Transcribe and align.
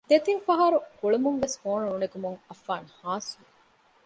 ދެތިން 0.09 0.43
ފަހަރު 0.47 0.77
ގުޅުމުންވެސް 0.99 1.57
ފޯނު 1.61 1.85
ނުނެގުމުން 1.91 2.37
އައްފާން 2.45 2.87
ހާސް 2.97 3.31
ވި 3.39 3.45